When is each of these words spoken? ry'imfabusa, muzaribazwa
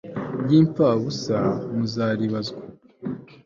ry'imfabusa, 0.43 1.37
muzaribazwa 1.75 2.61